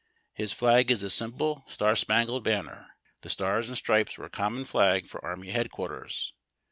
[0.33, 2.87] His flag is the simple star spangled banner.
[3.21, 6.33] The stars and stripes were a common flag for army head quarters.